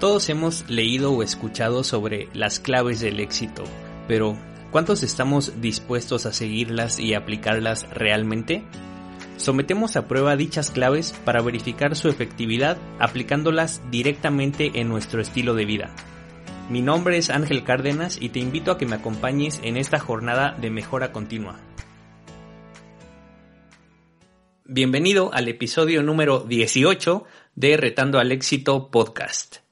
[0.00, 3.64] Todos hemos leído o escuchado sobre las claves del éxito,
[4.08, 4.36] pero
[4.70, 8.64] ¿cuántos estamos dispuestos a seguirlas y aplicarlas realmente?
[9.36, 15.64] Sometemos a prueba dichas claves para verificar su efectividad aplicándolas directamente en nuestro estilo de
[15.64, 15.94] vida.
[16.68, 20.56] Mi nombre es Ángel Cárdenas y te invito a que me acompañes en esta jornada
[20.60, 21.60] de mejora continua.
[24.64, 27.24] Bienvenido al episodio número 18
[27.54, 29.63] de Retando al Éxito Podcast.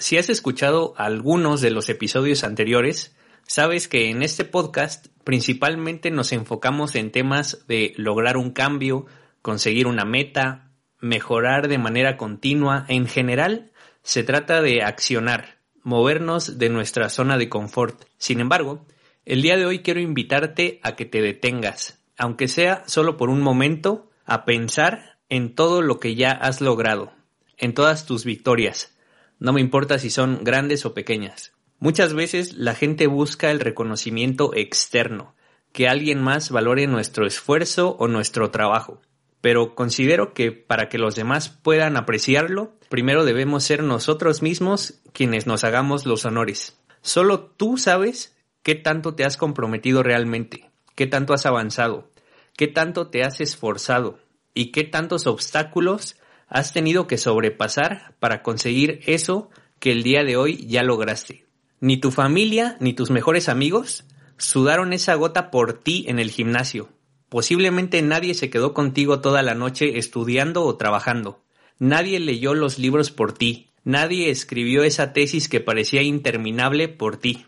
[0.00, 3.16] Si has escuchado algunos de los episodios anteriores,
[3.48, 9.06] sabes que en este podcast principalmente nos enfocamos en temas de lograr un cambio,
[9.42, 10.70] conseguir una meta,
[11.00, 12.84] mejorar de manera continua.
[12.86, 13.72] En general,
[14.04, 18.04] se trata de accionar, movernos de nuestra zona de confort.
[18.18, 18.86] Sin embargo,
[19.24, 23.40] el día de hoy quiero invitarte a que te detengas, aunque sea solo por un
[23.40, 27.12] momento, a pensar en todo lo que ya has logrado,
[27.56, 28.94] en todas tus victorias,
[29.38, 31.52] no me importa si son grandes o pequeñas.
[31.78, 35.34] Muchas veces la gente busca el reconocimiento externo,
[35.72, 39.00] que alguien más valore nuestro esfuerzo o nuestro trabajo.
[39.40, 45.46] Pero considero que para que los demás puedan apreciarlo, primero debemos ser nosotros mismos quienes
[45.46, 46.76] nos hagamos los honores.
[47.00, 52.10] Solo tú sabes qué tanto te has comprometido realmente, qué tanto has avanzado,
[52.56, 54.18] qué tanto te has esforzado
[54.52, 56.16] y qué tantos obstáculos
[56.48, 61.46] has tenido que sobrepasar para conseguir eso que el día de hoy ya lograste.
[61.80, 64.04] Ni tu familia ni tus mejores amigos
[64.36, 66.88] sudaron esa gota por ti en el gimnasio.
[67.28, 71.42] Posiblemente nadie se quedó contigo toda la noche estudiando o trabajando.
[71.78, 73.70] Nadie leyó los libros por ti.
[73.84, 77.46] Nadie escribió esa tesis que parecía interminable por ti.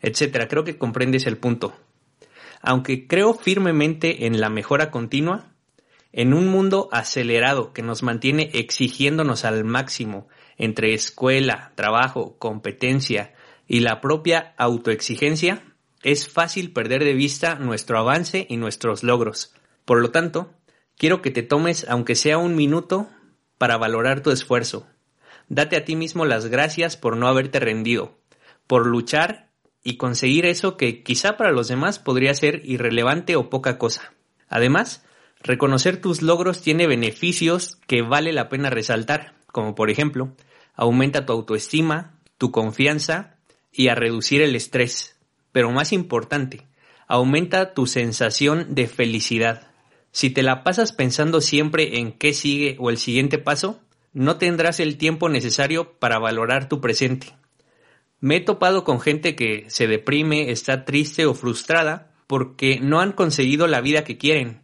[0.00, 0.48] Etcétera.
[0.48, 1.74] Creo que comprendes el punto.
[2.60, 5.51] Aunque creo firmemente en la mejora continua,
[6.12, 13.32] en un mundo acelerado que nos mantiene exigiéndonos al máximo entre escuela, trabajo, competencia
[13.66, 15.62] y la propia autoexigencia,
[16.02, 19.54] es fácil perder de vista nuestro avance y nuestros logros.
[19.84, 20.52] Por lo tanto,
[20.96, 23.08] quiero que te tomes aunque sea un minuto
[23.58, 24.86] para valorar tu esfuerzo.
[25.48, 28.18] Date a ti mismo las gracias por no haberte rendido,
[28.66, 29.50] por luchar
[29.82, 34.14] y conseguir eso que quizá para los demás podría ser irrelevante o poca cosa.
[34.48, 35.04] Además,
[35.44, 40.36] Reconocer tus logros tiene beneficios que vale la pena resaltar, como por ejemplo,
[40.74, 43.36] aumenta tu autoestima, tu confianza
[43.72, 45.16] y a reducir el estrés.
[45.50, 46.68] Pero más importante,
[47.08, 49.68] aumenta tu sensación de felicidad.
[50.12, 53.80] Si te la pasas pensando siempre en qué sigue o el siguiente paso,
[54.12, 57.34] no tendrás el tiempo necesario para valorar tu presente.
[58.20, 63.10] Me he topado con gente que se deprime, está triste o frustrada porque no han
[63.10, 64.61] conseguido la vida que quieren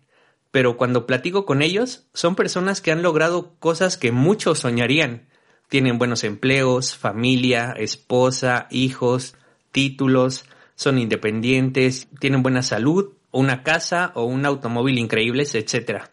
[0.51, 5.29] pero cuando platico con ellos, son personas que han logrado cosas que muchos soñarían.
[5.69, 9.35] Tienen buenos empleos, familia, esposa, hijos,
[9.73, 16.05] títulos, son independientes, tienen buena salud, una casa o un automóvil increíbles, etc.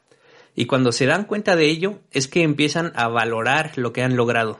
[0.55, 4.15] Y cuando se dan cuenta de ello, es que empiezan a valorar lo que han
[4.15, 4.59] logrado.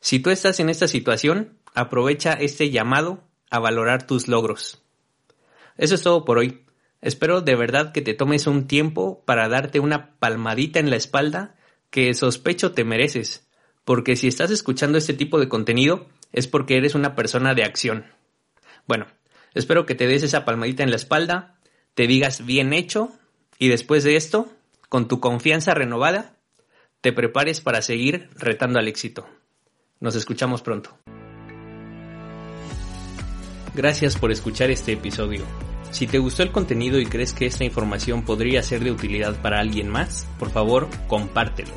[0.00, 4.82] Si tú estás en esta situación, aprovecha este llamado a valorar tus logros.
[5.76, 6.64] Eso es todo por hoy.
[7.04, 11.54] Espero de verdad que te tomes un tiempo para darte una palmadita en la espalda
[11.90, 13.46] que sospecho te mereces,
[13.84, 18.06] porque si estás escuchando este tipo de contenido es porque eres una persona de acción.
[18.86, 19.06] Bueno,
[19.52, 21.58] espero que te des esa palmadita en la espalda,
[21.92, 23.12] te digas bien hecho
[23.58, 24.50] y después de esto,
[24.88, 26.36] con tu confianza renovada,
[27.02, 29.28] te prepares para seguir retando al éxito.
[30.00, 30.96] Nos escuchamos pronto.
[33.74, 35.44] Gracias por escuchar este episodio.
[35.94, 39.60] Si te gustó el contenido y crees que esta información podría ser de utilidad para
[39.60, 41.70] alguien más, por favor, compártelo.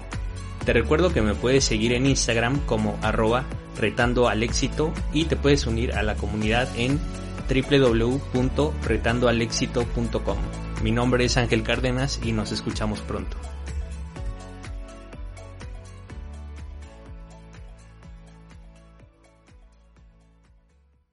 [0.65, 3.45] Te recuerdo que me puedes seguir en Instagram como arroba
[3.79, 6.99] retando al éxito y te puedes unir a la comunidad en
[7.47, 10.37] www.retandoalexito.com.
[10.81, 13.37] Mi nombre es Ángel Cárdenas y nos escuchamos pronto.